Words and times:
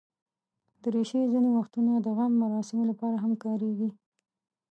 دریشي 0.83 1.21
ځینې 1.33 1.49
وختونه 1.57 1.91
د 1.99 2.07
غم 2.17 2.31
مراسمو 2.41 2.83
لپاره 2.91 3.17
هم 3.23 3.33
کارېږي. 3.43 3.89